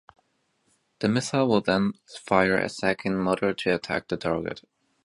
[0.97, 1.93] The missile will then
[2.25, 4.65] fire a secondary motor to attack the target.